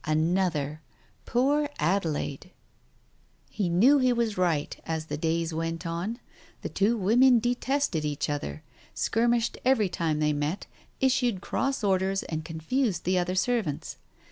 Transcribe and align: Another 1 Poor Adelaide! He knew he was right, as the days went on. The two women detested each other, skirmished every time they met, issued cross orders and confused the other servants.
Another 0.03 0.81
1 1.25 1.25
Poor 1.27 1.69
Adelaide! 1.77 2.49
He 3.51 3.69
knew 3.69 3.99
he 3.99 4.11
was 4.11 4.35
right, 4.35 4.75
as 4.83 5.05
the 5.05 5.15
days 5.17 5.53
went 5.53 5.85
on. 5.85 6.17
The 6.63 6.69
two 6.69 6.97
women 6.97 7.37
detested 7.37 8.03
each 8.03 8.27
other, 8.27 8.63
skirmished 8.95 9.59
every 9.63 9.89
time 9.89 10.17
they 10.19 10.33
met, 10.33 10.65
issued 10.99 11.39
cross 11.41 11.83
orders 11.83 12.23
and 12.23 12.43
confused 12.43 13.03
the 13.03 13.19
other 13.19 13.35
servants. 13.35 13.97